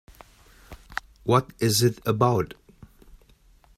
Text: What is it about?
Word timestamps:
What 1.25 1.53
is 1.59 1.83
it 1.83 1.99
about? 2.07 2.55